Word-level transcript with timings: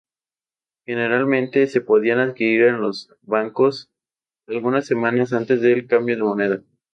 Generalmente 0.87 1.67
se 1.67 1.79
podían 1.79 2.17
adquirir 2.17 2.63
en 2.63 2.81
los 2.81 3.13
bancos 3.21 3.91
algunas 4.47 4.87
semanas 4.87 5.31
antes 5.31 5.61
del 5.61 5.85
cambio 5.85 6.15
de 6.15 6.23
moneda. 6.23 6.61